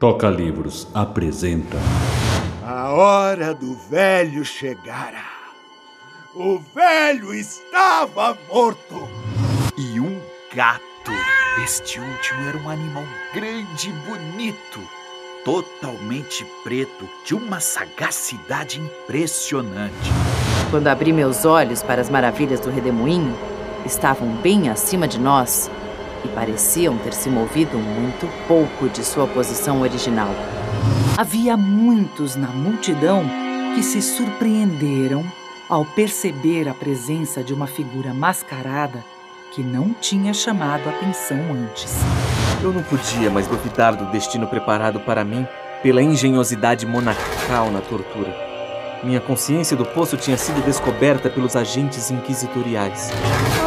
[0.00, 1.76] Toca Livros apresenta.
[2.64, 5.22] A hora do velho chegara.
[6.34, 9.06] O velho estava morto.
[9.76, 10.18] E um
[10.54, 10.80] gato.
[11.62, 14.80] Este último era um animal grande e bonito,
[15.44, 20.10] totalmente preto, de uma sagacidade impressionante.
[20.70, 23.36] Quando abri meus olhos para as maravilhas do redemoinho,
[23.84, 25.70] estavam bem acima de nós
[26.24, 30.30] e pareciam ter se movido muito pouco de sua posição original.
[31.16, 33.24] Havia muitos na multidão
[33.74, 35.24] que se surpreenderam
[35.68, 39.04] ao perceber a presença de uma figura mascarada
[39.52, 41.96] que não tinha chamado atenção antes.
[42.62, 45.46] Eu não podia mais duvidar do destino preparado para mim
[45.82, 48.49] pela engenhosidade monacal na tortura.
[49.02, 53.10] Minha consciência do poço tinha sido descoberta pelos agentes inquisitoriais.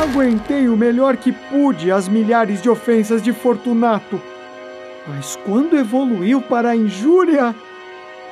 [0.03, 4.21] Aguentei o melhor que pude as milhares de ofensas de Fortunato.
[5.07, 7.55] Mas quando evoluiu para a injúria,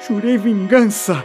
[0.07, 1.23] jurei vingança.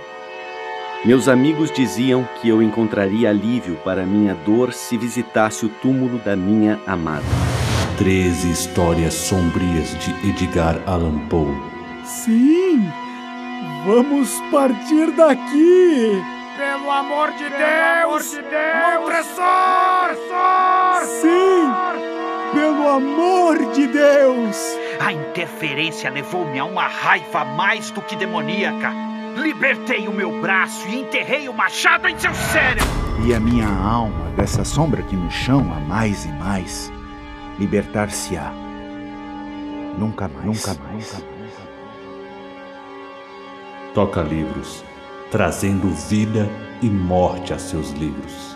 [1.05, 6.34] Meus amigos diziam que eu encontraria alívio para minha dor se visitasse o túmulo da
[6.34, 7.25] minha amada.
[7.98, 11.55] Treze histórias sombrias de Edgar Allan Poe.
[12.05, 13.06] Sim!
[13.84, 16.22] Vamos partir daqui!
[16.56, 17.62] Pelo amor de Pelo Deus!
[18.05, 19.03] Amor de Deus!
[19.03, 20.14] Opressor!
[21.20, 21.70] Sim!
[22.53, 24.78] Pelo amor de Deus!
[24.98, 28.92] A interferência levou-me a uma raiva mais do que demoníaca.
[29.37, 32.87] Libertei o meu braço e enterrei o machado em seu cérebro.
[33.27, 36.91] E a minha alma, dessa sombra que nos chama mais e mais,
[37.59, 38.50] libertar-se-á.
[39.98, 40.47] Nunca mais.
[40.47, 41.12] Nunca mais.
[41.12, 41.36] Nunca mais.
[43.97, 44.84] Toca Livros,
[45.30, 46.47] trazendo vida
[46.83, 48.55] e morte a seus livros.